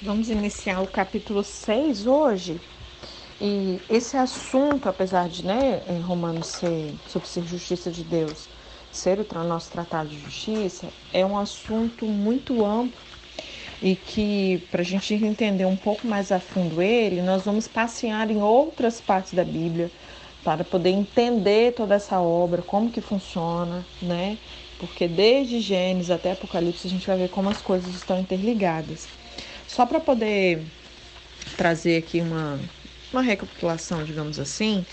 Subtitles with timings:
[0.00, 2.60] Vamos iniciar o capítulo 6 hoje.
[3.40, 8.50] E esse assunto, apesar de né, em Romanos ser sobre ser justiça de Deus,
[8.90, 13.00] ser o nosso tratado de justiça, é um assunto muito amplo
[13.82, 18.30] e que, para a gente entender um pouco mais a fundo ele, nós vamos passear
[18.30, 19.92] em outras partes da Bíblia
[20.44, 24.38] para poder entender toda essa obra, como que funciona, né?
[24.78, 29.17] Porque desde Gênesis até Apocalipse a gente vai ver como as coisas estão interligadas.
[29.68, 30.64] Só para poder
[31.56, 32.58] trazer aqui uma,
[33.12, 34.84] uma recapitulação, digamos assim,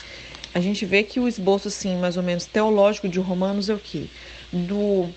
[0.53, 3.79] a gente vê que o esboço, assim, mais ou menos teológico de Romanos é o
[3.79, 4.05] quê?
[4.51, 5.09] Do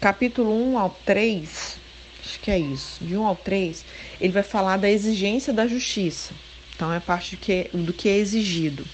[0.00, 1.76] capítulo 1 ao 3,
[2.24, 3.84] acho que é isso, de 1 ao 3,
[4.20, 6.32] ele vai falar da exigência da justiça.
[6.74, 8.84] Então, é parte do que, do que é exigido.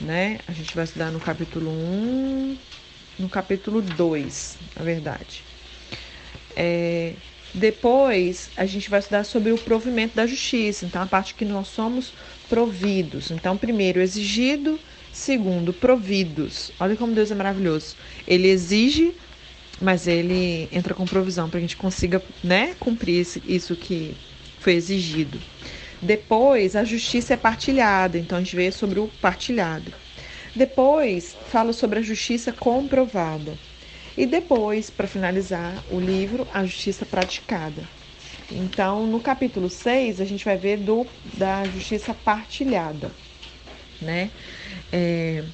[0.00, 0.38] Né?
[0.46, 2.56] A gente vai estudar no capítulo 1,
[3.18, 5.42] no capítulo 2, na verdade.
[6.54, 7.14] É,
[7.56, 11.68] depois, a gente vai estudar sobre o provimento da justiça, então a parte que nós
[11.68, 12.12] somos
[12.50, 13.30] providos.
[13.30, 14.78] Então, primeiro, exigido,
[15.10, 16.70] segundo, providos.
[16.78, 17.96] Olha como Deus é maravilhoso.
[18.28, 19.14] Ele exige,
[19.80, 24.14] mas ele entra com provisão para a gente consiga né, cumprir isso que
[24.60, 25.40] foi exigido.
[26.02, 29.90] Depois, a justiça é partilhada, então a gente vê sobre o partilhado.
[30.54, 33.56] Depois, fala sobre a justiça comprovada.
[34.16, 37.90] E depois, para finalizar o livro, a justiça praticada.
[38.50, 43.16] Então, no capítulo 6, a gente vai ver do, da justiça partilhada,
[44.00, 44.32] né?
[44.92, 45.44] É,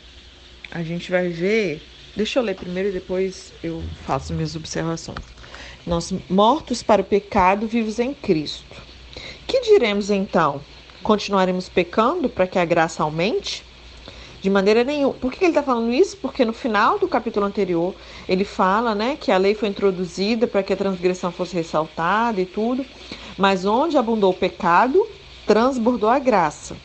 [0.71, 1.89] a gente vai ver.
[2.15, 5.25] Deixa eu ler primeiro e depois eu faço minhas observações.
[5.87, 8.87] Nós, mortos para o pecado, vivos em Cristo.
[9.47, 10.67] Que diremos então?
[11.03, 13.67] Continuaremos pecando para que a graça aumente?
[14.43, 15.15] De maneira nenhuma.
[15.15, 16.17] Por que ele está falando isso?
[16.17, 17.95] Porque no final do capítulo anterior
[18.29, 22.45] ele fala né, que a lei foi introduzida para que a transgressão fosse ressaltada e
[22.45, 22.85] tudo,
[23.39, 25.07] mas onde abundou o pecado,
[25.47, 26.77] transbordou a graça.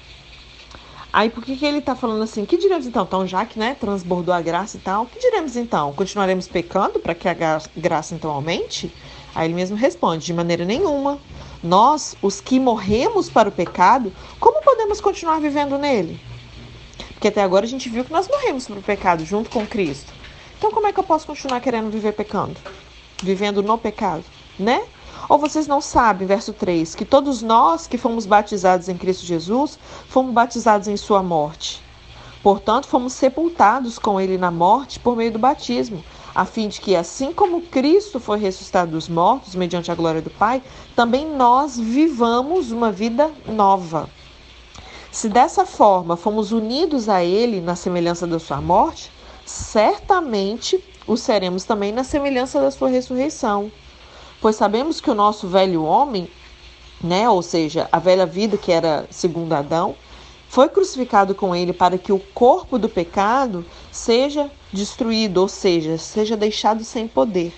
[1.11, 2.45] Aí por que, que ele está falando assim?
[2.45, 3.03] Que diremos então?
[3.03, 5.93] Então, já que né, transbordou a graça e tal, que diremos então?
[5.93, 7.35] Continuaremos pecando para que a
[7.75, 8.93] graça então aumente?
[9.33, 11.17] Aí ele mesmo responde: de maneira nenhuma.
[11.63, 16.26] Nós, os que morremos para o pecado, como podemos continuar vivendo nele?
[17.17, 20.13] Porque até agora a gente viu que nós morremos para o pecado junto com Cristo.
[20.55, 22.55] Então como é que eu posso continuar querendo viver pecando?
[23.23, 24.23] Vivendo no pecado,
[24.59, 24.83] né?
[25.27, 29.79] Ou vocês não sabem, verso 3, que todos nós que fomos batizados em Cristo Jesus,
[30.07, 31.81] fomos batizados em sua morte.
[32.43, 36.95] Portanto, fomos sepultados com ele na morte por meio do batismo, a fim de que,
[36.95, 40.61] assim como Cristo foi ressuscitado dos mortos, mediante a glória do Pai,
[40.95, 44.07] também nós vivamos uma vida nova.
[45.11, 49.11] Se dessa forma fomos unidos a Ele na semelhança da Sua morte,
[49.45, 53.71] certamente o seremos também na semelhança da Sua ressurreição.
[54.41, 56.29] Pois sabemos que o nosso velho homem,
[57.01, 59.95] né, ou seja, a velha vida que era segundo Adão,
[60.49, 66.37] foi crucificado com ele para que o corpo do pecado seja destruído, ou seja, seja
[66.37, 67.53] deixado sem poder,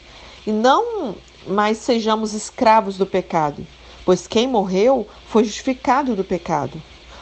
[0.46, 1.16] e não
[1.48, 3.66] mais sejamos escravos do pecado,
[4.06, 6.81] pois quem morreu foi justificado do pecado.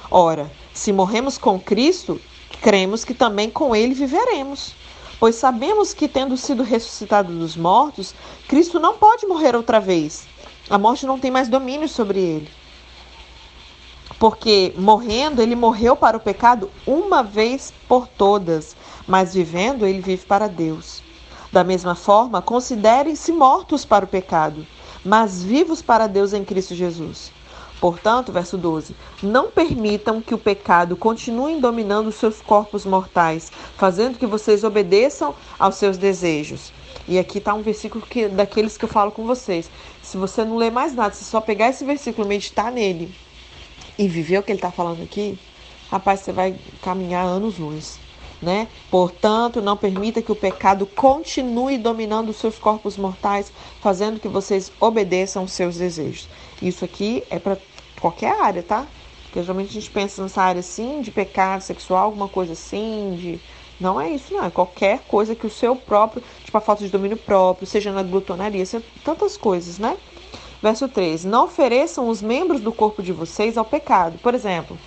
[0.09, 2.19] Ora, se morremos com Cristo,
[2.61, 4.73] cremos que também com ele viveremos.
[5.19, 8.13] Pois sabemos que, tendo sido ressuscitado dos mortos,
[8.47, 10.27] Cristo não pode morrer outra vez.
[10.69, 12.49] A morte não tem mais domínio sobre ele.
[14.19, 18.75] Porque, morrendo, ele morreu para o pecado uma vez por todas,
[19.07, 21.03] mas vivendo, ele vive para Deus.
[21.51, 24.65] Da mesma forma, considerem-se mortos para o pecado,
[25.03, 27.31] mas vivos para Deus em Cristo Jesus.
[27.79, 34.17] Portanto, verso 12: Não permitam que o pecado continue dominando os seus corpos mortais, fazendo
[34.17, 36.73] que vocês obedeçam aos seus desejos.
[37.07, 39.69] E aqui está um versículo que, daqueles que eu falo com vocês.
[40.01, 43.13] Se você não ler mais nada, se só pegar esse versículo, meditar nele
[43.97, 45.39] e viver o que ele está falando aqui,
[45.89, 47.99] rapaz, você vai caminhar anos luz.
[48.39, 48.67] Né?
[48.91, 54.71] Portanto, não permita que o pecado continue dominando os seus corpos mortais, fazendo que vocês
[54.79, 56.29] obedeçam aos seus desejos.
[56.61, 57.57] Isso aqui é para
[57.99, 58.85] qualquer área, tá?
[59.23, 63.39] Porque geralmente a gente pensa nessa área assim, de pecado sexual, alguma coisa assim, de.
[63.79, 64.45] Não é isso, não.
[64.45, 68.01] É qualquer coisa que o seu próprio, tipo a falta de domínio próprio, seja na
[68.01, 69.97] glutonaria, seja tantas coisas, né?
[70.61, 74.17] Verso 13: Não ofereçam os membros do corpo de vocês ao pecado.
[74.19, 74.77] Por exemplo,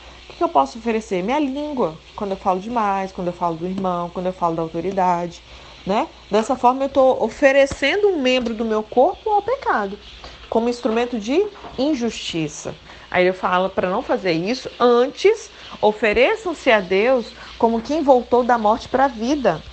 [0.40, 1.22] que eu posso oferecer?
[1.22, 4.62] Minha língua, quando eu falo demais, quando eu falo do irmão, quando eu falo da
[4.62, 5.44] autoridade,
[5.86, 6.08] né?
[6.30, 10.00] Dessa forma, eu estou oferecendo um membro do meu corpo ao pecado
[10.48, 11.46] como instrumento de
[11.78, 12.80] injustiça.
[13.10, 15.50] Aí ele fala para não fazer isso, antes
[15.80, 19.64] ofereçam-se a Deus como quem voltou da morte para a vida.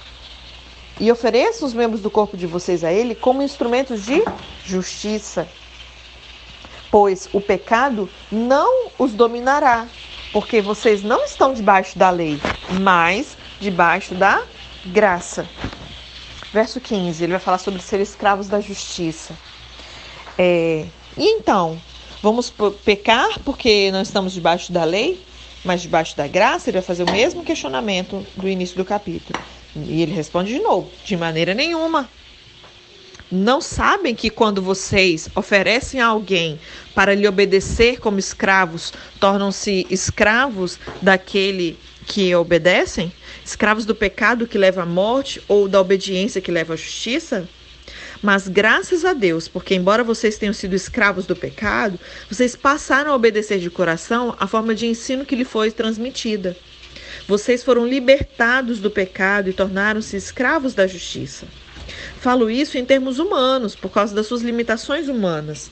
[1.00, 4.30] E ofereçam os membros do corpo de vocês a Ele como instrumentos de
[4.64, 5.56] justiça.
[6.92, 9.92] pois o pecado não os dominará,
[10.32, 12.40] porque vocês não estão debaixo da lei,
[12.82, 14.44] mas debaixo da
[14.86, 15.48] graça.
[16.54, 19.34] Verso 15, ele vai falar sobre ser escravos da justiça.
[20.38, 20.86] É,
[21.18, 21.80] e então,
[22.22, 22.54] vamos
[22.86, 25.20] pecar porque não estamos debaixo da lei,
[25.64, 26.70] mas debaixo da graça?
[26.70, 29.38] Ele vai fazer o mesmo questionamento do início do capítulo.
[29.76, 32.10] E ele responde de novo: de maneira nenhuma.
[33.30, 36.58] Não sabem que quando vocês oferecem a alguém
[36.96, 43.12] para lhe obedecer como escravos, tornam-se escravos daquele que obedecem?
[43.44, 47.50] Escravos do pecado que leva à morte ou da obediência que leva à justiça?
[48.22, 53.16] Mas graças a Deus, porque embora vocês tenham sido escravos do pecado, vocês passaram a
[53.16, 56.56] obedecer de coração a forma de ensino que lhe foi transmitida.
[57.28, 61.46] Vocês foram libertados do pecado e tornaram-se escravos da justiça.
[62.20, 65.72] Falo isso em termos humanos, por causa das suas limitações humanas,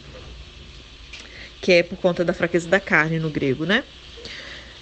[1.61, 3.83] que é por conta da fraqueza da carne no grego, né?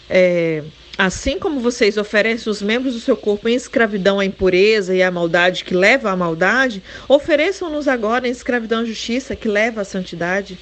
[0.10, 0.64] É,
[0.98, 5.10] assim como vocês oferecem os membros do seu corpo em escravidão à impureza e à
[5.10, 10.58] maldade que leva à maldade, ofereçam-nos agora em escravidão à justiça que leva à santidade.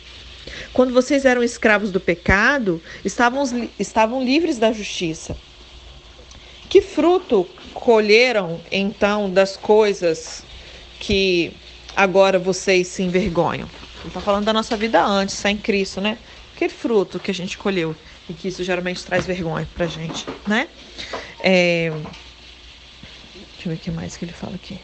[0.73, 3.43] Quando vocês eram escravos do pecado, estavam,
[3.79, 5.35] estavam livres da justiça.
[6.69, 10.43] Que fruto colheram então das coisas
[11.01, 11.51] que
[11.95, 13.67] agora vocês se envergonham.
[13.99, 16.17] Ele está falando da nossa vida antes, sem Cristo, né?
[16.55, 17.95] Aquele fruto que a gente colheu
[18.29, 20.67] e que isso geralmente traz vergonha pra gente, né?
[21.43, 21.89] É...
[23.53, 24.79] Deixa eu ver o que mais que ele fala aqui.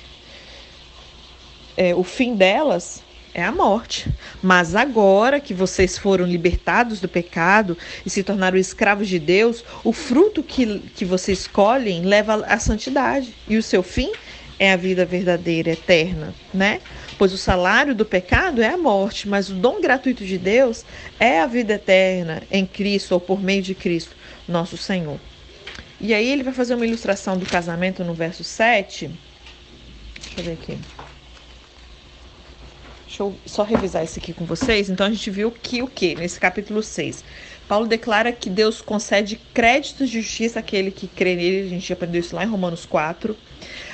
[1.77, 3.03] É, o fim delas
[3.33, 4.11] é a morte.
[4.41, 9.93] Mas agora que vocês foram libertados do pecado e se tornaram escravos de Deus, o
[9.93, 13.35] fruto que, que vocês colhem leva à santidade.
[13.47, 14.11] E o seu fim
[14.59, 16.81] é a vida verdadeira, eterna, né?
[17.17, 20.85] Pois o salário do pecado é a morte, mas o dom gratuito de Deus
[21.19, 24.15] é a vida eterna em Cristo ou por meio de Cristo,
[24.47, 25.19] nosso Senhor.
[25.99, 29.09] E aí ele vai fazer uma ilustração do casamento no verso 7.
[30.21, 30.77] Deixa eu ver aqui.
[33.07, 34.89] Deixa eu só revisar isso aqui com vocês.
[34.89, 37.23] Então a gente viu que o que nesse capítulo 6?
[37.67, 41.65] Paulo declara que Deus concede créditos de justiça àquele que crê nele.
[41.65, 43.35] A gente aprendeu isso lá em Romanos 4.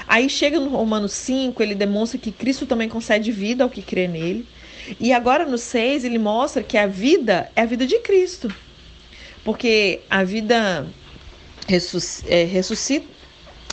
[0.08, 4.08] Aí chega no Romanos 5, ele demonstra que Cristo também concede vida ao que crê
[4.08, 4.46] nele.
[5.00, 8.54] E agora no 6, ele mostra que a vida é a vida de Cristo.
[9.44, 10.86] Porque a vida
[12.28, 13.08] é, ressuscita,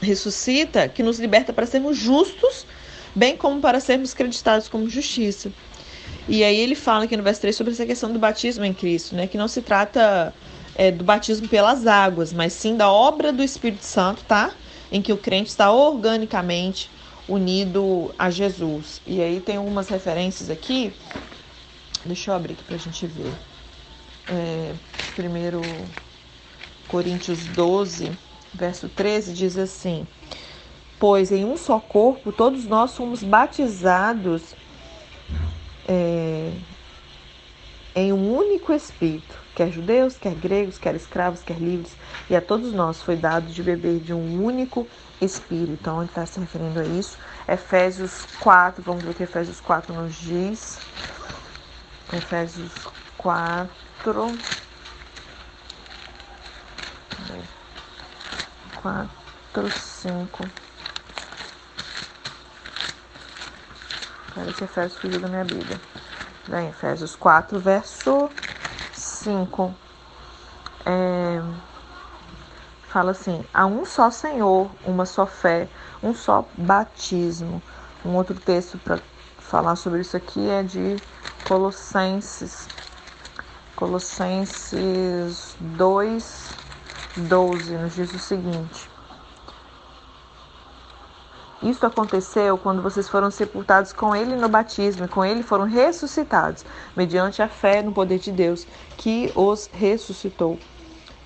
[0.02, 2.66] ressuscita que nos liberta para sermos justos,
[3.14, 5.50] bem como para sermos creditados como justiça.
[6.28, 9.16] E aí ele fala aqui no verso 3 sobre essa questão do batismo em Cristo,
[9.16, 9.26] né?
[9.26, 10.32] Que não se trata
[10.76, 14.52] é, do batismo pelas águas, mas sim da obra do Espírito Santo, tá?
[14.90, 16.90] Em que o crente está organicamente
[17.28, 19.00] unido a Jesus.
[19.06, 20.92] E aí tem algumas referências aqui.
[22.04, 23.34] Deixa eu abrir aqui para a gente ver.
[24.28, 24.74] É,
[25.14, 25.60] primeiro
[26.88, 28.16] Coríntios 12,
[28.52, 30.06] verso 13, diz assim:
[30.98, 34.54] Pois em um só corpo todos nós somos batizados
[35.86, 36.52] é,
[37.94, 41.94] em um único Espírito, quer judeus, quer gregos, quer escravos, quer livres,
[42.30, 44.88] e a todos nós foi dado de beber de um único
[45.20, 45.72] Espírito.
[45.72, 47.18] Então, ele está se referindo a isso.
[47.46, 50.78] Efésios 4, vamos ver o que Efésios 4 nos diz.
[52.10, 52.72] Efésios
[53.18, 53.70] 4.
[58.82, 60.48] 4, 5.
[64.34, 65.78] Parece Efésios fugiu da minha Bíblia.
[66.48, 66.70] Né?
[66.70, 68.30] Efésios 4, verso
[69.20, 69.74] 5.
[70.86, 71.42] É,
[72.88, 75.68] fala assim: há um só Senhor, uma só fé,
[76.02, 77.62] um só batismo.
[78.04, 78.98] Um outro texto para
[79.38, 80.96] falar sobre isso aqui é de
[81.46, 82.66] Colossenses.
[83.76, 86.50] Colossenses 2,
[87.16, 88.89] 12, nos diz o seguinte:
[91.62, 96.64] isto aconteceu quando vocês foram sepultados com ele no batismo, e com ele foram ressuscitados,
[96.96, 100.58] mediante a fé no poder de Deus, que os ressuscitou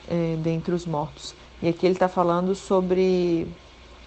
[0.09, 1.35] é, dentre os mortos.
[1.63, 3.49] E aqui ele está falando sobre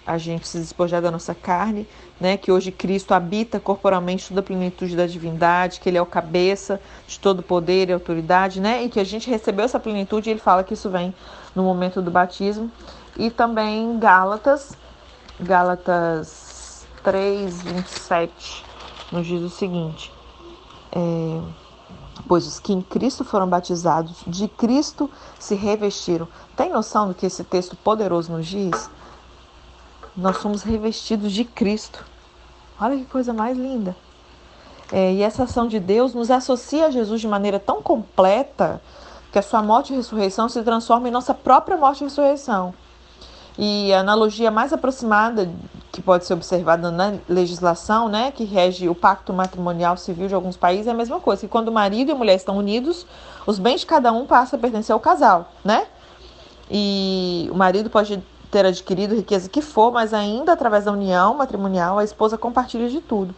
[0.08, 1.86] a gente se despojar da nossa carne,
[2.18, 2.38] né?
[2.38, 6.80] Que hoje Cristo habita corporalmente toda a plenitude da divindade, que Ele é o cabeça
[7.06, 8.82] de todo poder e autoridade, né?
[8.82, 10.30] E que a gente recebeu essa plenitude.
[10.30, 11.14] Ele fala que isso vem
[11.54, 12.70] no momento do batismo.
[13.18, 14.74] E também Gálatas
[15.40, 18.64] Gálatas 3, 27,
[19.12, 20.12] nos diz o seguinte:
[20.90, 21.40] é,
[22.26, 26.26] Pois os que em Cristo foram batizados, de Cristo se revestiram.
[26.56, 28.90] Tem noção do que esse texto poderoso nos diz?
[30.16, 32.04] Nós somos revestidos de Cristo.
[32.80, 33.96] Olha que coisa mais linda.
[34.90, 38.82] É, e essa ação de Deus nos associa a Jesus de maneira tão completa
[39.30, 42.74] que a sua morte e ressurreição se transforma em nossa própria morte e ressurreição.
[43.58, 45.50] E a analogia mais aproximada
[45.90, 50.56] que pode ser observada na legislação, né, que rege o pacto matrimonial civil de alguns
[50.56, 53.04] países, é a mesma coisa, que quando o marido e a mulher estão unidos,
[53.44, 55.86] os bens de cada um passam a pertencer ao casal, né?
[56.70, 61.98] E o marido pode ter adquirido riqueza que for, mas ainda através da união matrimonial,
[61.98, 63.34] a esposa compartilha de tudo.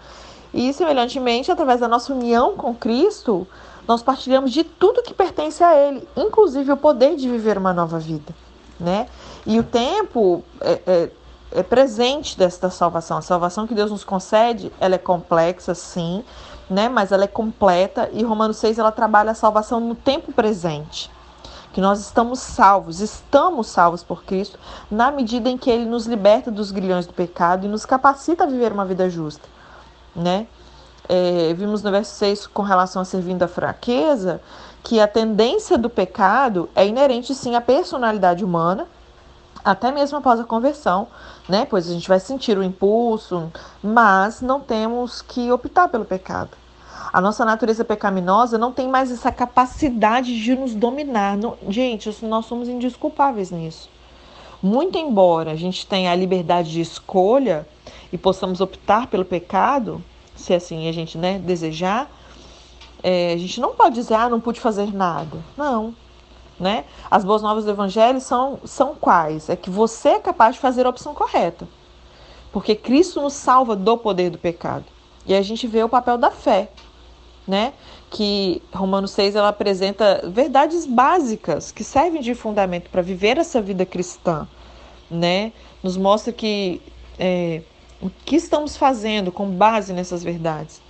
[0.52, 3.46] E, semelhantemente, através da nossa união com Cristo,
[3.86, 7.98] nós partilhamos de tudo que pertence a Ele, inclusive o poder de viver uma nova
[7.98, 8.34] vida,
[8.78, 9.06] né?
[9.46, 11.10] E o tempo é, é,
[11.52, 13.18] é presente desta salvação.
[13.18, 16.24] A salvação que Deus nos concede, ela é complexa, sim,
[16.68, 16.88] né?
[16.88, 21.10] Mas ela é completa e Romanos 6 ela trabalha a salvação no tempo presente.
[21.72, 24.58] Que nós estamos salvos, estamos salvos por Cristo,
[24.90, 28.46] na medida em que Ele nos liberta dos grilhões do pecado e nos capacita a
[28.46, 29.48] viver uma vida justa,
[30.14, 30.46] né?
[31.08, 34.40] É, vimos no verso 6 com relação a servindo a fraqueza,
[34.82, 38.86] que a tendência do pecado é inerente sim à personalidade humana,
[39.64, 41.06] até mesmo após a conversão,
[41.48, 41.66] né?
[41.68, 43.50] Pois a gente vai sentir o impulso,
[43.82, 46.50] mas não temos que optar pelo pecado.
[47.12, 51.36] A nossa natureza pecaminosa não tem mais essa capacidade de nos dominar.
[51.36, 53.88] Não, gente, nós somos indisculpáveis nisso.
[54.62, 57.66] Muito embora a gente tenha a liberdade de escolha
[58.12, 60.02] e possamos optar pelo pecado,
[60.36, 62.10] se assim a gente né, desejar,
[63.02, 65.38] é, a gente não pode dizer, ah, não pude fazer nada.
[65.56, 65.94] Não,
[66.60, 66.84] né?
[67.10, 69.48] As boas novas do Evangelho são, são quais?
[69.48, 71.66] É que você é capaz de fazer a opção correta.
[72.52, 74.84] Porque Cristo nos salva do poder do pecado.
[75.26, 76.70] E a gente vê o papel da fé,
[77.48, 77.72] né?
[78.10, 83.86] Que Romanos 6 ela apresenta verdades básicas que servem de fundamento para viver essa vida
[83.86, 84.46] cristã,
[85.10, 85.52] né?
[85.82, 86.82] Nos mostra que
[87.18, 87.62] é,
[88.02, 90.82] o que estamos fazendo com base nessas verdades.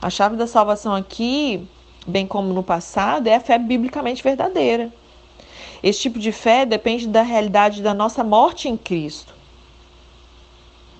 [0.00, 1.68] A chave da salvação aqui,
[2.06, 4.92] bem como no passado, é a fé biblicamente verdadeira.
[5.82, 9.34] Esse tipo de fé depende da realidade da nossa morte em Cristo,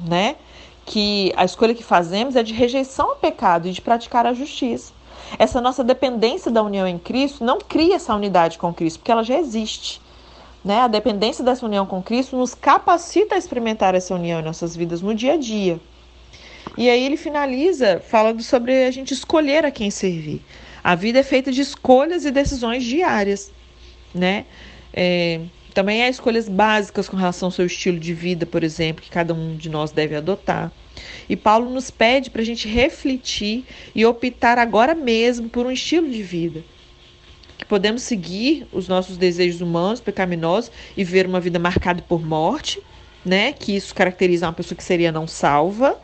[0.00, 0.36] né?
[0.84, 4.92] Que a escolha que fazemos é de rejeição ao pecado e de praticar a justiça.
[5.38, 9.22] Essa nossa dependência da união em Cristo não cria essa unidade com Cristo, porque ela
[9.22, 10.00] já existe.
[10.64, 10.80] Né?
[10.80, 15.00] A dependência dessa união com Cristo nos capacita a experimentar essa união em nossas vidas
[15.00, 15.80] no dia a dia.
[16.76, 20.42] E aí ele finaliza falando sobre a gente escolher a quem servir.
[20.82, 23.52] A vida é feita de escolhas e decisões diárias,
[24.14, 24.46] né?
[24.92, 25.40] É,
[25.72, 29.32] também há escolhas básicas com relação ao seu estilo de vida, por exemplo, que cada
[29.32, 30.70] um de nós deve adotar.
[31.28, 36.10] E Paulo nos pede para a gente refletir e optar agora mesmo por um estilo
[36.10, 36.62] de vida.
[37.56, 42.82] Que podemos seguir os nossos desejos humanos, pecaminosos, e ver uma vida marcada por morte,
[43.24, 43.52] né?
[43.52, 45.98] Que isso caracteriza uma pessoa que seria não salva.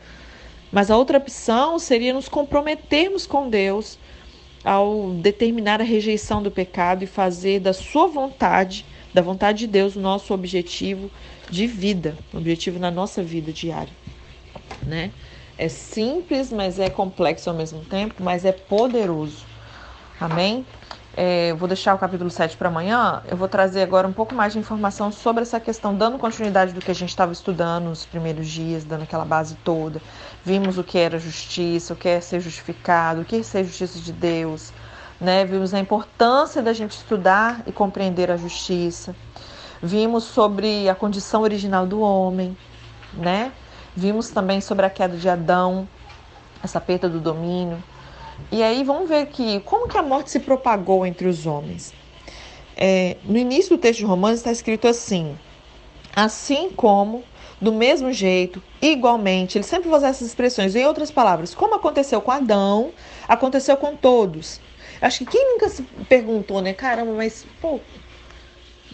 [0.73, 3.99] Mas a outra opção seria nos comprometermos com Deus
[4.65, 9.97] ao determinar a rejeição do pecado e fazer da sua vontade, da vontade de Deus,
[9.97, 11.11] o nosso objetivo
[11.51, 13.93] de vida, objetivo na nossa vida diária,
[14.83, 15.11] né?
[15.57, 19.45] É simples, mas é complexo ao mesmo tempo, mas é poderoso.
[20.21, 20.65] Amém?
[21.17, 23.25] É, vou deixar o capítulo 7 para amanhã.
[23.29, 26.81] Eu vou trazer agora um pouco mais de informação sobre essa questão, dando continuidade do
[26.81, 30.01] que a gente estava estudando nos primeiros dias, dando aquela base toda.
[30.49, 33.99] Vimos o que era justiça, o que é ser justificado, o que é ser justiça
[33.99, 34.73] de Deus.
[35.21, 35.45] Né?
[35.45, 39.15] Vimos a importância da gente estudar e compreender a justiça.
[39.83, 42.57] Vimos sobre a condição original do homem,
[43.13, 43.53] né?
[43.95, 45.87] Vimos também sobre a queda de Adão,
[46.65, 47.77] essa perda do domínio.
[48.51, 51.93] E aí vamos ver que como que a morte se propagou entre os homens.
[52.75, 55.37] É, no início do texto de Romanos está escrito assim:
[56.17, 57.23] assim como,
[57.61, 59.59] do mesmo jeito, igualmente.
[59.59, 60.75] Ele sempre usa essas expressões.
[60.75, 62.93] Em outras palavras, como aconteceu com Adão,
[63.27, 64.61] aconteceu com todos.
[65.01, 66.73] Acho que quem nunca se perguntou, né?
[66.73, 67.81] Caramba, mas pô,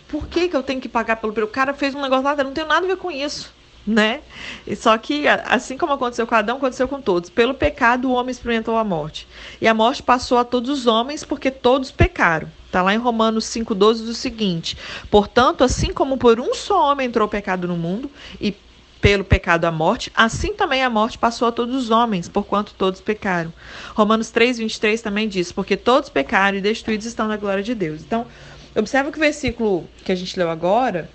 [0.09, 1.33] por que, que eu tenho que pagar pelo.
[1.45, 3.54] O cara fez um negócio lá, não tem nada a ver com isso
[3.87, 4.21] né?
[4.67, 7.31] E só que, assim como aconteceu com Adão, aconteceu com todos.
[7.31, 9.27] Pelo pecado, o homem experimentou a morte.
[9.61, 12.49] E a morte passou a todos os homens, porque todos pecaram.
[12.67, 14.77] Está lá em Romanos 5,12 o seguinte:
[15.11, 18.11] Portanto, assim como por um só homem entrou o pecado no mundo,
[18.41, 18.57] e
[19.01, 23.03] pelo pecado a morte, assim também a morte passou a todos os homens, porquanto todos
[23.03, 23.53] pecaram.
[23.95, 28.01] Romanos 3,23 também diz: Porque todos pecaram e destruídos estão na glória de Deus.
[28.01, 28.27] Então,
[28.75, 31.09] observa que o versículo que a gente leu agora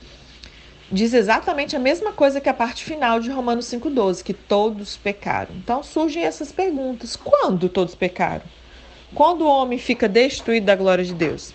[0.91, 5.55] diz exatamente a mesma coisa que a parte final de Romanos 5,12, que todos pecaram.
[5.55, 8.45] Então surgem essas perguntas: quando todos pecaram?
[9.13, 11.53] Quando o homem fica destruído da glória de Deus?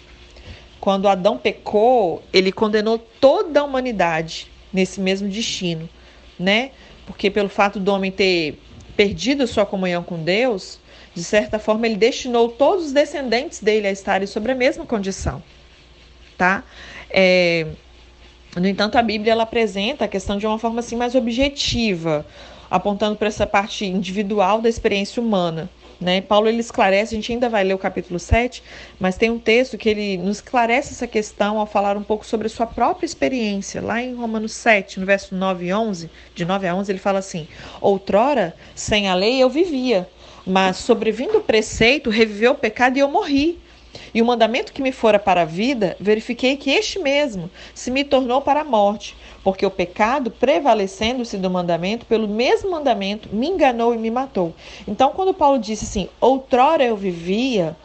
[0.80, 5.88] Quando Adão pecou, ele condenou toda a humanidade nesse mesmo destino,
[6.38, 6.72] né?
[7.06, 8.60] Porque pelo fato do homem ter
[8.96, 10.80] perdido sua comunhão com Deus,
[11.14, 15.42] De certa forma, ele destinou todos os descendentes dele a estarem sobre a mesma condição,
[16.36, 16.64] tá?
[17.08, 17.68] É,
[18.56, 22.24] no entanto, a Bíblia ela apresenta a questão de uma forma assim mais objetiva,
[22.70, 25.68] apontando para essa parte individual da experiência humana.
[26.00, 26.20] Né?
[26.20, 28.62] Paulo ele esclarece, a gente ainda vai ler o capítulo 7,
[28.98, 32.46] mas tem um texto que ele nos esclarece essa questão ao falar um pouco sobre
[32.46, 33.80] a sua própria experiência.
[33.80, 37.20] Lá em Romanos 7, no verso 9 e 11, de 9 a 11, ele fala
[37.20, 37.48] assim:
[37.80, 40.08] Outrora, sem a lei eu vivia,
[40.46, 43.63] mas sobrevindo o preceito, reviveu o pecado e eu morri.
[44.14, 48.04] E o mandamento que me fora para a vida, verifiquei que este mesmo se me
[48.04, 53.94] tornou para a morte, porque o pecado, prevalecendo-se do mandamento, pelo mesmo mandamento, me enganou
[53.94, 54.54] e me matou.
[54.86, 57.76] Então, quando Paulo disse assim, outrora eu vivia,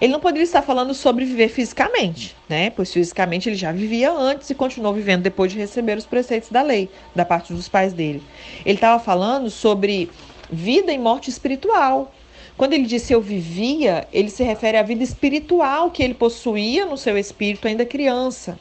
[0.00, 2.70] ele não poderia estar falando sobre viver fisicamente, né?
[2.70, 6.62] Pois fisicamente ele já vivia antes e continuou vivendo depois de receber os preceitos da
[6.62, 8.22] lei, da parte dos pais dele.
[8.64, 10.10] Ele estava falando sobre
[10.50, 12.12] vida e morte espiritual,
[12.60, 16.94] quando ele disse eu vivia, ele se refere à vida espiritual que ele possuía no
[16.94, 18.60] seu espírito ainda criança,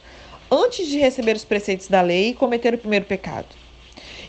[0.49, 3.47] antes de receber os preceitos da lei e cometer o primeiro pecado.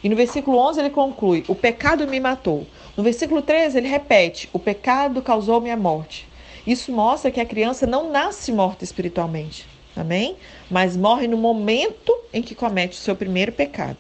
[0.03, 2.67] E no versículo 11 ele conclui: O pecado me matou.
[2.97, 6.27] No versículo 13 ele repete: O pecado causou minha morte.
[6.67, 10.35] Isso mostra que a criança não nasce morta espiritualmente, amém?
[10.69, 13.99] Mas morre no momento em que comete o seu primeiro pecado.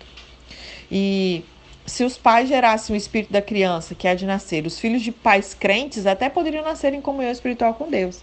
[0.90, 1.44] E
[1.90, 5.10] se os pais gerassem o espírito da criança, que é de nascer, os filhos de
[5.10, 8.20] pais crentes até poderiam nascer em comunhão espiritual com Deus,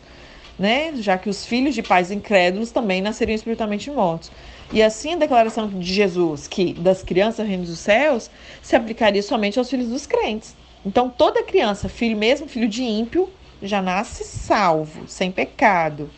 [0.57, 0.93] né?
[0.95, 4.31] Já que os filhos de pais incrédulos também nasceriam espiritualmente mortos.
[4.71, 8.31] E assim a declaração de Jesus, que das crianças reino dos céus,
[8.61, 10.55] se aplicaria somente aos filhos dos crentes.
[10.85, 13.29] Então toda criança, filho mesmo, filho de ímpio,
[13.61, 16.09] já nasce salvo, sem pecado.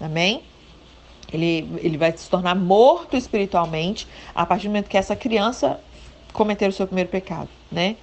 [0.00, 0.44] Amém?
[1.32, 5.80] Ele, ele vai se tornar morto espiritualmente a partir do momento que essa criança
[6.32, 7.96] cometer o seu primeiro pecado, né?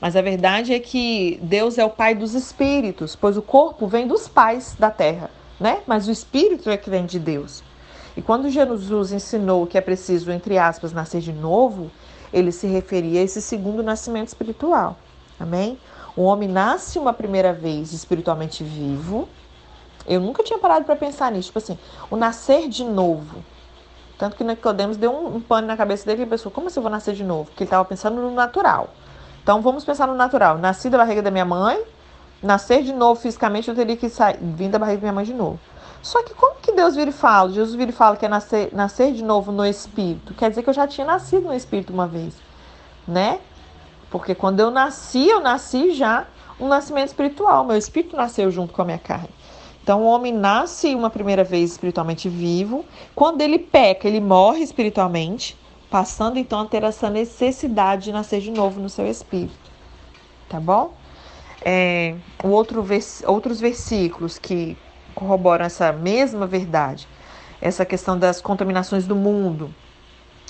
[0.00, 4.06] Mas a verdade é que Deus é o pai dos espíritos, pois o corpo vem
[4.06, 5.80] dos pais da terra, né?
[5.86, 7.62] Mas o espírito é que vem de Deus.
[8.16, 11.90] E quando Jesus ensinou que é preciso, entre aspas, nascer de novo,
[12.32, 14.96] ele se referia a esse segundo nascimento espiritual.
[15.38, 15.78] Amém?
[16.16, 19.28] O homem nasce uma primeira vez espiritualmente vivo.
[20.06, 21.78] Eu nunca tinha parado para pensar nisso, tipo assim,
[22.10, 23.44] o nascer de novo.
[24.18, 26.82] Tanto que Nicodemos deu um, um pano na cabeça dele e pensou, como assim eu
[26.82, 27.46] vou nascer de novo?
[27.46, 28.88] Porque ele estava pensando no natural.
[29.42, 30.58] Então vamos pensar no natural.
[30.58, 31.82] Nasci da barriga da minha mãe,
[32.42, 35.34] nascer de novo fisicamente, eu teria que sair, vir da barriga da minha mãe de
[35.34, 35.58] novo.
[36.02, 37.50] Só que como que Deus vira e fala?
[37.50, 40.34] Jesus vira e fala que é nascer, nascer de novo no Espírito.
[40.34, 42.34] Quer dizer que eu já tinha nascido no Espírito uma vez,
[43.06, 43.40] né?
[44.10, 46.26] Porque quando eu nasci, eu nasci já
[46.58, 47.64] um nascimento espiritual.
[47.64, 49.28] Meu espírito nasceu junto com a minha carne.
[49.86, 52.84] Então, o homem nasce uma primeira vez espiritualmente vivo.
[53.14, 55.56] Quando ele peca, ele morre espiritualmente,
[55.88, 59.70] passando então a ter essa necessidade de nascer de novo no seu espírito.
[60.48, 60.92] Tá bom?
[61.64, 64.76] É, outro vers outros versículos que
[65.14, 67.06] corroboram essa mesma verdade,
[67.60, 69.72] essa questão das contaminações do mundo.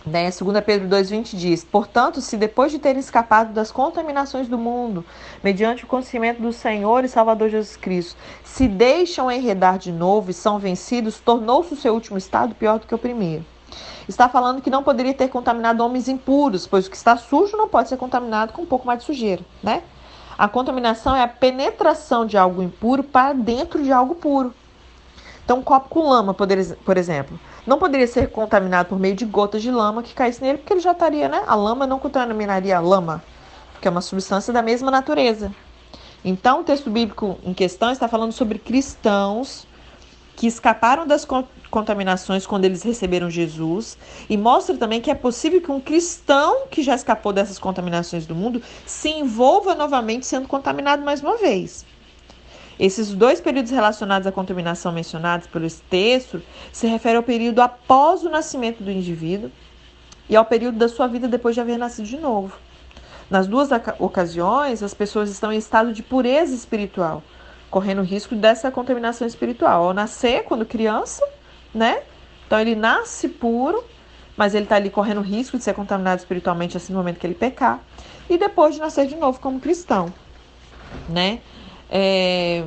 [0.06, 0.30] Né?
[0.30, 5.04] 2 Pedro 2,20 diz: Portanto, se depois de terem escapado das contaminações do mundo,
[5.42, 10.34] mediante o conhecimento do Senhor e Salvador Jesus Cristo, se deixam enredar de novo e
[10.34, 13.44] são vencidos, tornou-se o seu último estado pior do que o primeiro.
[14.08, 17.68] Está falando que não poderia ter contaminado homens impuros, pois o que está sujo não
[17.68, 19.82] pode ser contaminado com um pouco mais de sujeira, né?
[20.38, 24.54] A contaminação é a penetração de algo impuro para dentro de algo puro.
[25.46, 29.62] Então, um copo com lama, por exemplo, não poderia ser contaminado por meio de gotas
[29.62, 31.44] de lama que caísse nele, porque ele já estaria, né?
[31.46, 33.22] A lama não contaminaria a lama,
[33.72, 35.52] porque é uma substância da mesma natureza.
[36.24, 39.68] Então, o texto bíblico em questão está falando sobre cristãos
[40.34, 41.24] que escaparam das
[41.70, 43.96] contaminações quando eles receberam Jesus
[44.28, 48.34] e mostra também que é possível que um cristão que já escapou dessas contaminações do
[48.34, 51.85] mundo se envolva novamente sendo contaminado mais uma vez.
[52.78, 58.28] Esses dois períodos relacionados à contaminação mencionados pelo texto se referem ao período após o
[58.28, 59.50] nascimento do indivíduo
[60.28, 62.56] e ao período da sua vida depois de haver nascido de novo.
[63.30, 67.22] Nas duas ocasiões, as pessoas estão em estado de pureza espiritual,
[67.70, 69.84] correndo risco dessa contaminação espiritual.
[69.84, 71.26] Ao nascer, quando criança,
[71.74, 72.02] né?
[72.46, 73.82] Então ele nasce puro,
[74.36, 77.34] mas ele está ali correndo risco de ser contaminado espiritualmente assim no momento que ele
[77.34, 77.82] pecar.
[78.28, 80.12] E depois de nascer de novo como cristão,
[81.08, 81.40] né?
[81.88, 82.64] É...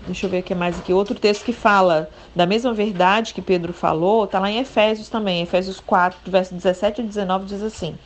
[0.00, 0.92] Deixa eu ver o que mais aqui.
[0.92, 5.42] Outro texto que fala da mesma verdade que Pedro falou, está lá em Efésios também.
[5.42, 7.98] Efésios 4, verso 17 e 19 diz assim: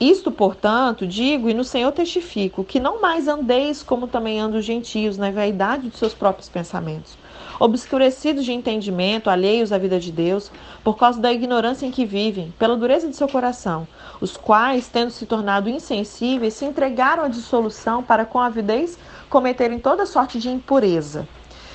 [0.00, 4.64] Isto, portanto, digo e no Senhor testifico, que não mais andeis como também andam os
[4.66, 7.18] gentios, na vaidade de seus próprios pensamentos,
[7.60, 10.50] obscurecidos de entendimento, alheios à vida de Deus,
[10.82, 13.86] por causa da ignorância em que vivem, pela dureza de seu coração,
[14.18, 20.06] os quais, tendo se tornado insensíveis, se entregaram à dissolução para com avidez cometerem toda
[20.06, 21.28] sorte de impureza.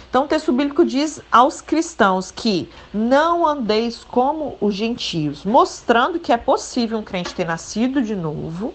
[0.10, 6.32] Então, o texto bíblico diz aos cristãos que não andeis como os gentios, mostrando que
[6.32, 8.74] é possível um crente ter nascido de novo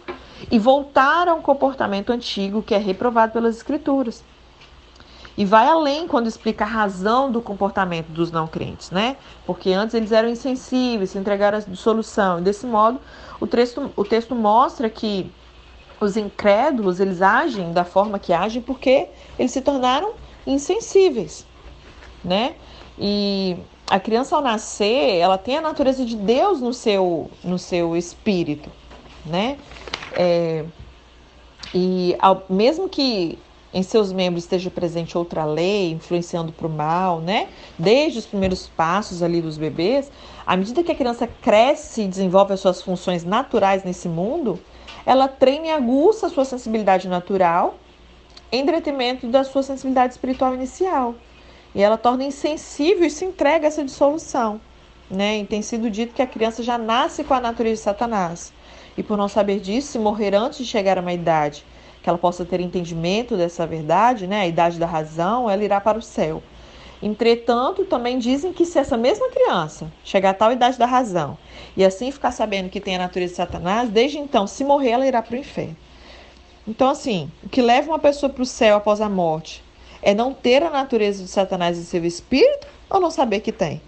[0.50, 4.22] e voltar a um comportamento antigo que é reprovado pelas Escrituras.
[5.40, 9.16] E vai além quando explica a razão do comportamento dos não crentes, né?
[9.46, 12.40] Porque antes eles eram insensíveis, se entregaram à dissolução.
[12.40, 13.00] E desse modo,
[13.40, 15.32] o texto, o texto mostra que
[15.98, 20.12] os incrédulos, eles agem da forma que agem porque eles se tornaram
[20.46, 21.46] insensíveis,
[22.22, 22.56] né?
[22.98, 23.56] E
[23.88, 28.70] a criança ao nascer, ela tem a natureza de Deus no seu, no seu espírito,
[29.24, 29.56] né?
[30.12, 30.66] É,
[31.72, 33.38] e ao, mesmo que
[33.72, 37.48] em seus membros esteja presente outra lei, influenciando para o mal, né?
[37.78, 40.10] Desde os primeiros passos ali dos bebês,
[40.44, 44.58] à medida que a criança cresce e desenvolve as suas funções naturais nesse mundo,
[45.06, 47.76] ela treina e aguça a sua sensibilidade natural
[48.50, 51.14] em detrimento da sua sensibilidade espiritual inicial.
[51.72, 54.60] E ela torna insensível e se entrega a essa dissolução.
[55.08, 55.38] Né?
[55.38, 58.52] E tem sido dito que a criança já nasce com a natureza de Satanás.
[58.96, 61.64] E por não saber disso, morrer antes de chegar a uma idade
[62.02, 64.40] que ela possa ter entendimento dessa verdade, né?
[64.40, 66.42] a idade da razão, ela irá para o céu.
[67.02, 71.36] Entretanto, também dizem que se essa mesma criança chegar a tal idade da razão
[71.76, 75.06] e assim ficar sabendo que tem a natureza de Satanás, desde então, se morrer, ela
[75.06, 75.76] irá para o inferno.
[76.68, 79.64] Então, assim, o que leva uma pessoa para o céu após a morte
[80.02, 83.80] é não ter a natureza de Satanás em seu espírito ou não saber que tem?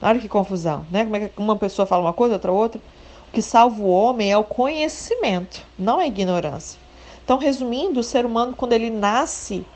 [0.00, 1.04] Olha que confusão, né?
[1.04, 2.80] Como é que uma pessoa fala uma coisa, outra outra?
[3.28, 6.85] O que salva o homem é o conhecimento, não a ignorância.
[7.26, 9.66] Então, resumindo, o ser humano, quando ele nasce,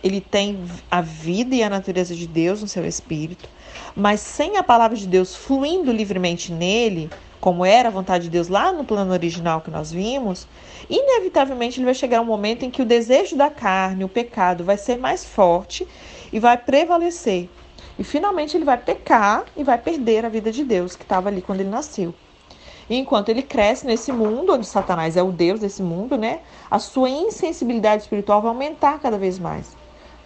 [0.00, 3.48] ele tem a vida e a natureza de Deus no seu espírito,
[3.96, 8.46] mas sem a palavra de Deus fluindo livremente nele, como era a vontade de Deus
[8.46, 10.46] lá no plano original que nós vimos,
[10.88, 14.78] inevitavelmente ele vai chegar um momento em que o desejo da carne, o pecado, vai
[14.78, 15.84] ser mais forte
[16.32, 17.48] e vai prevalecer.
[17.98, 21.42] E finalmente ele vai pecar e vai perder a vida de Deus que estava ali
[21.42, 22.14] quando ele nasceu.
[22.90, 26.40] E enquanto ele cresce nesse mundo, onde Satanás é o Deus desse mundo, né?
[26.70, 29.80] A sua insensibilidade espiritual vai aumentar cada vez mais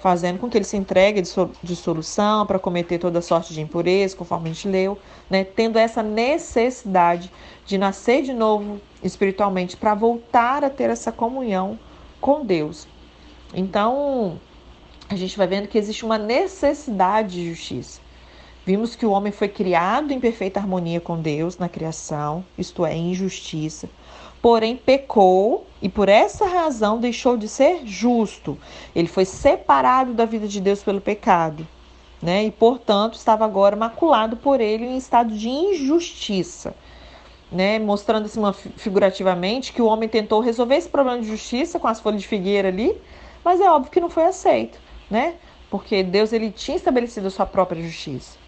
[0.04, 4.50] fazendo com que ele se entregue de solução para cometer toda sorte de impureza, conforme
[4.50, 4.98] a gente leu,
[5.30, 5.44] né?
[5.44, 7.32] tendo essa necessidade
[7.64, 11.78] de nascer de novo espiritualmente para voltar a ter essa comunhão
[12.20, 12.86] com Deus.
[13.54, 14.38] Então,
[15.08, 18.03] a gente vai vendo que existe uma necessidade de justiça.
[18.66, 22.94] Vimos que o homem foi criado em perfeita harmonia com Deus na criação, isto é,
[22.96, 23.88] em justiça
[24.44, 28.58] porém pecou e por essa razão deixou de ser justo.
[28.94, 31.66] Ele foi separado da vida de Deus pelo pecado,
[32.20, 32.44] né?
[32.44, 36.74] E portanto estava agora maculado por ele em estado de injustiça.
[37.50, 38.40] Né, mostrando assim,
[38.76, 42.68] figurativamente que o homem tentou resolver esse problema de justiça com as folhas de figueira
[42.68, 43.00] ali,
[43.44, 45.36] mas é óbvio que não foi aceito, né?
[45.70, 48.43] Porque Deus ele tinha estabelecido a sua própria justiça.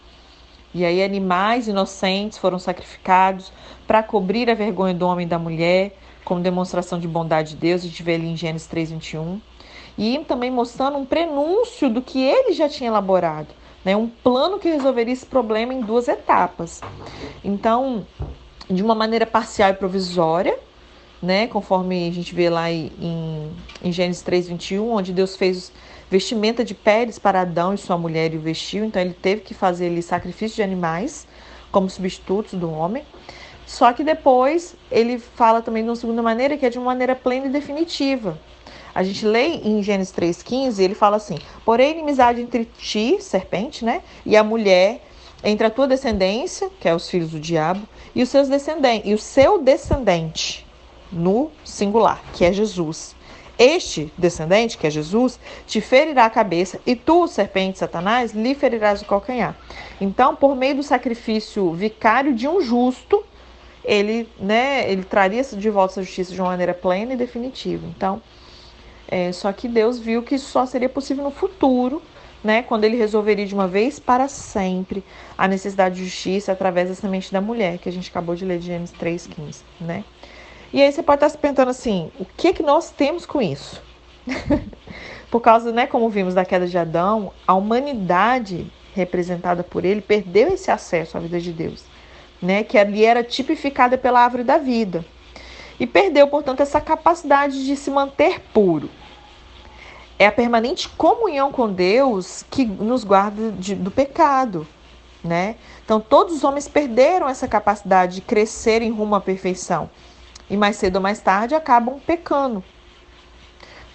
[0.74, 3.52] E aí animais inocentes foram sacrificados
[3.86, 7.82] para cobrir a vergonha do homem e da mulher, como demonstração de bondade de Deus,
[7.82, 9.40] a gente vê ali em Gênesis 3, 21.
[9.96, 13.48] E também mostrando um prenúncio do que ele já tinha elaborado,
[13.84, 13.96] né?
[13.96, 16.82] um plano que resolveria esse problema em duas etapas.
[17.44, 18.04] Então,
[18.68, 20.58] de uma maneira parcial e provisória,
[21.22, 21.46] né?
[21.46, 23.52] conforme a gente vê lá em,
[23.82, 25.72] em Gênesis 3, 21, onde Deus fez
[26.10, 29.54] vestimenta de peles para Adão e sua mulher e o vestiu, então ele teve que
[29.54, 31.26] fazer ali sacrifício de animais
[31.70, 33.04] como substitutos do homem.
[33.66, 37.16] Só que depois ele fala também de uma segunda maneira, que é de uma maneira
[37.16, 38.38] plena e definitiva.
[38.94, 44.02] A gente lê em Gênesis 3,15, ele fala assim: Porém, inimizade entre ti, serpente, né?
[44.24, 45.04] E a mulher,
[45.42, 49.12] entre a tua descendência, que é os filhos do diabo, e os seus descendentes, e
[49.12, 50.64] o seu descendente,
[51.10, 53.15] no singular, que é Jesus.
[53.58, 59.00] Este descendente, que é Jesus, te ferirá a cabeça, e tu, serpente Satanás, lhe ferirás
[59.00, 59.56] o calcanhar.
[60.00, 63.24] Então, por meio do sacrifício vicário de um justo,
[63.82, 67.86] ele, né, ele traria de volta essa justiça de uma maneira plena e definitiva.
[67.86, 68.20] Então,
[69.08, 72.02] é, só que Deus viu que isso só seria possível no futuro,
[72.44, 75.02] né, quando ele resolveria de uma vez para sempre
[75.38, 78.58] a necessidade de justiça através da semente da mulher, que a gente acabou de ler
[78.58, 80.04] de Gênesis 3,15, né?
[80.72, 83.82] E aí você pode estar se perguntando assim, o que que nós temos com isso?
[85.30, 90.48] por causa, né, como vimos da queda de Adão, a humanidade representada por ele perdeu
[90.48, 91.84] esse acesso à vida de Deus,
[92.40, 95.04] né, que ali era tipificada pela árvore da vida.
[95.78, 98.88] e perdeu, portanto, essa capacidade de se manter puro.
[100.18, 104.66] É a permanente comunhão com Deus que nos guarda de, do pecado,
[105.22, 105.56] né?
[105.84, 109.90] Então, todos os homens perderam essa capacidade de crescer em rumo à perfeição
[110.48, 112.62] e mais cedo ou mais tarde acabam pecando.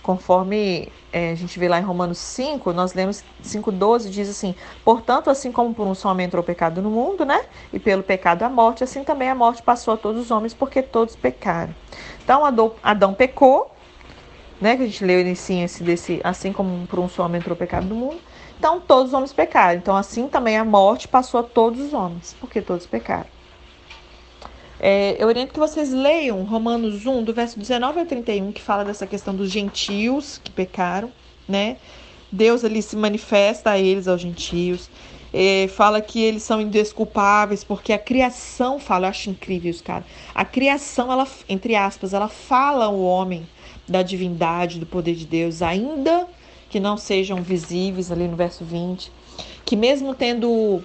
[0.01, 5.29] Conforme é, a gente vê lá em Romanos 5, nós lemos 5,12, diz assim: Portanto,
[5.29, 7.45] assim como por um só homem entrou o pecado no mundo, né?
[7.71, 10.81] E pelo pecado a morte, assim também a morte passou a todos os homens, porque
[10.81, 11.73] todos pecaram.
[12.23, 12.43] Então,
[12.81, 13.71] Adão pecou,
[14.59, 14.75] né?
[14.75, 17.59] Que a gente leu inicinho esse desse, assim como por um só homem entrou o
[17.59, 18.19] pecado no mundo.
[18.57, 19.77] Então, todos os homens pecaram.
[19.77, 23.27] Então, assim também a morte passou a todos os homens, porque todos pecaram.
[24.84, 28.84] É, eu oriento que vocês leiam Romanos 1, do verso 19 ao 31, que fala
[28.84, 31.12] dessa questão dos gentios que pecaram,
[31.48, 31.78] né?
[32.32, 34.89] Deus ali se manifesta a eles, aos gentios.
[35.32, 40.04] É, fala que eles são indesculpáveis, porque a criação fala, eu acho incrível isso, cara.
[40.34, 43.48] A criação, ela, entre aspas, ela fala ao homem
[43.88, 46.28] da divindade, do poder de Deus, ainda
[46.72, 49.12] que não sejam visíveis, ali no verso 20.
[49.63, 50.84] Que mesmo tendo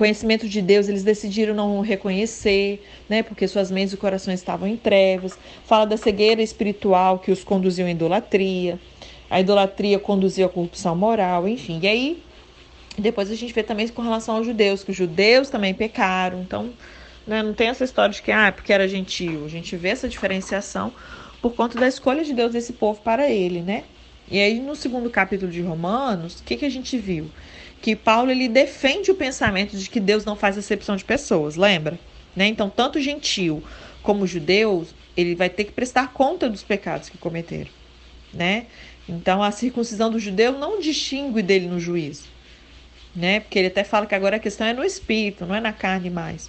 [0.00, 3.22] conhecimento de Deus, eles decidiram não reconhecer, né?
[3.22, 5.38] Porque suas mentes e corações estavam em trevas.
[5.66, 8.80] Fala da cegueira espiritual que os conduziu à idolatria.
[9.28, 11.80] A idolatria conduziu à corrupção moral, enfim.
[11.82, 12.22] E aí,
[12.96, 16.40] depois a gente vê também com relação aos judeus, que os judeus também pecaram.
[16.40, 16.70] Então,
[17.26, 19.44] né, não tem essa história de que, ah, porque era gentil.
[19.44, 20.94] A gente vê essa diferenciação
[21.42, 23.84] por conta da escolha de Deus desse povo para ele, né?
[24.30, 27.30] E aí, no segundo capítulo de Romanos, o que, que a gente viu?
[27.80, 31.98] Que Paulo ele defende o pensamento de que Deus não faz acepção de pessoas, lembra?
[32.36, 32.46] Né?
[32.46, 33.62] Então, tanto gentil
[34.02, 37.70] como judeu, ele vai ter que prestar conta dos pecados que cometeram,
[38.32, 38.66] né?
[39.08, 42.28] Então, a circuncisão do judeu não distingue dele no juízo,
[43.14, 43.40] né?
[43.40, 46.08] Porque ele até fala que agora a questão é no espírito, não é na carne
[46.08, 46.48] mais.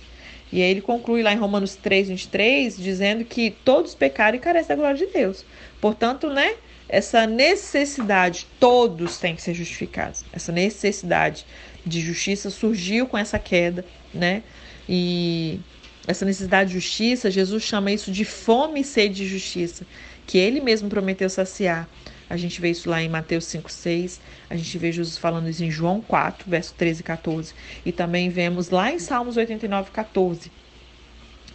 [0.51, 4.67] E aí ele conclui lá em Romanos 3, 23, dizendo que todos pecaram e carecem
[4.67, 5.45] da glória de Deus.
[5.79, 6.55] Portanto, né?
[6.91, 10.25] Essa necessidade, todos têm que ser justificados.
[10.33, 11.45] Essa necessidade
[11.85, 14.43] de justiça surgiu com essa queda, né?
[14.89, 15.57] E
[16.05, 19.87] essa necessidade de justiça, Jesus chama isso de fome e sede de justiça,
[20.27, 21.87] que ele mesmo prometeu saciar.
[22.29, 25.71] A gente vê isso lá em Mateus 5,6, a gente vê Jesus falando isso em
[25.71, 27.53] João 4, verso 13 e 14,
[27.85, 30.51] e também vemos lá em Salmos 89, 14.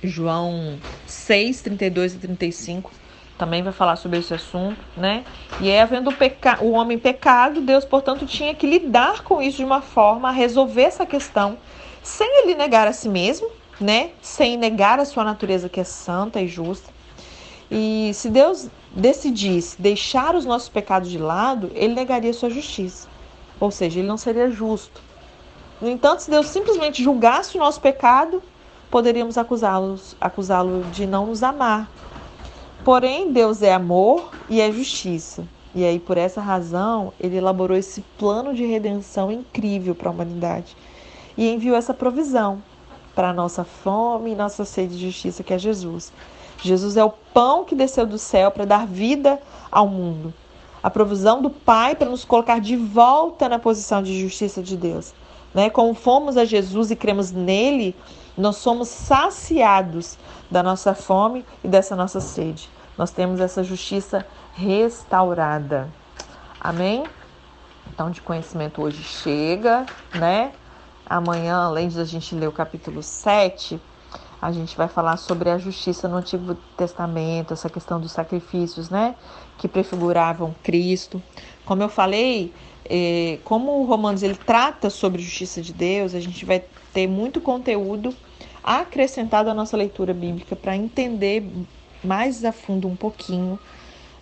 [0.03, 3.06] João 6, 32 e 35
[3.39, 5.25] também vai falar sobre esse assunto, né?
[5.61, 6.59] E é havendo o, peca...
[6.63, 11.05] o homem pecado, Deus, portanto, tinha que lidar com isso de uma forma resolver essa
[11.05, 11.59] questão,
[12.03, 13.49] sem ele negar a si mesmo,
[13.81, 14.11] né?
[14.23, 16.91] Sem negar a sua natureza que é santa e justa.
[17.71, 23.09] E se Deus decidisse deixar os nossos pecados de lado, ele negaria sua justiça.
[23.59, 25.03] Ou seja, ele não seria justo.
[25.81, 28.43] No entanto, se Deus simplesmente julgasse o nosso pecado,
[28.91, 31.91] poderíamos acusá-lo acusá-lo de não nos amar,
[32.87, 35.43] Porém, Deus é amor e é justiça.
[35.75, 40.77] E aí, por essa razão, ele elaborou esse plano de redenção incrível para a humanidade
[41.37, 42.63] e enviou essa provisão
[43.13, 46.13] para a nossa fome e nossa sede de justiça, que é Jesus.
[46.63, 50.33] Jesus é o pão que desceu do céu para dar vida ao mundo.
[50.81, 55.13] A provisão do Pai para nos colocar de volta na posição de justiça de Deus.
[55.53, 55.71] Né?
[55.71, 57.97] Como fomos a Jesus e cremos nele,
[58.39, 60.17] nós somos saciados
[60.49, 65.89] da nossa fome e dessa nossa sede nós temos essa justiça restaurada.
[66.61, 67.05] Amém?
[67.93, 70.53] Então, de conhecimento hoje chega, né?
[71.09, 73.81] Amanhã, além de a gente ler o capítulo 7,
[74.41, 79.15] a gente vai falar sobre a justiça no Antigo Testamento, essa questão dos sacrifícios, né?
[79.57, 81.23] Que prefiguravam Cristo.
[81.65, 82.53] Como eu falei,
[82.85, 87.41] eh, como o Romanos ele trata sobre justiça de Deus, a gente vai ter muito
[87.41, 88.15] conteúdo
[88.63, 91.49] acrescentado à nossa leitura bíblica para entender
[92.07, 93.59] mais a fundo um pouquinho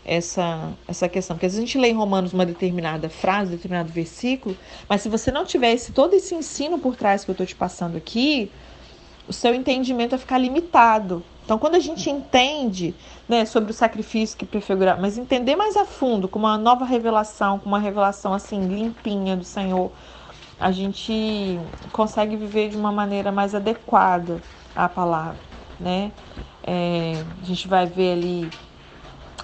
[0.04, 1.36] essa, essa questão.
[1.36, 4.56] Porque às vezes a gente lê em Romanos uma determinada frase, determinado versículo,
[4.88, 7.96] mas se você não tivesse todo esse ensino por trás que eu estou te passando
[7.96, 8.50] aqui,
[9.26, 11.22] o seu entendimento vai ficar limitado.
[11.44, 12.94] Então, quando a gente entende
[13.28, 17.58] né, sobre o sacrifício que prefigura, mas entender mais a fundo, com uma nova revelação,
[17.58, 19.92] com uma revelação assim limpinha do Senhor,
[20.58, 21.60] a gente
[21.92, 24.42] consegue viver de uma maneira mais adequada
[24.74, 25.42] à palavra,
[25.78, 26.12] né?
[26.66, 28.50] É, a gente vai ver ali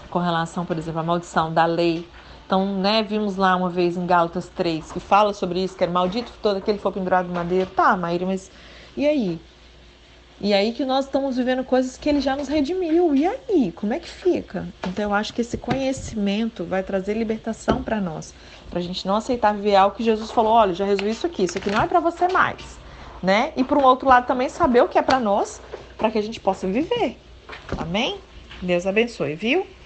[0.08, 2.08] com relação, por exemplo, à maldição da lei.
[2.46, 5.86] Então, né, vimos lá uma vez em Gálatas 3 que fala sobre isso, que é
[5.86, 7.70] maldito todo aquele que for pendurado no madeiro.
[7.70, 8.50] Tá, Maíra, mas
[8.96, 9.40] e aí?
[10.40, 13.14] E aí que nós estamos vivendo coisas que ele já nos redimiu.
[13.14, 14.66] E aí, como é que fica?
[14.88, 18.34] Então eu acho que esse conhecimento vai trazer libertação para nós,
[18.70, 21.44] para a gente não aceitar viver algo que Jesus falou, olha, já resolvi isso aqui,
[21.44, 22.78] isso aqui não é para você mais,
[23.22, 23.52] né?
[23.54, 25.60] E por um outro lado também saber o que é para nós
[26.00, 27.22] para que a gente possa viver.
[27.76, 28.24] Amém?
[28.60, 29.79] Deus abençoe, viu?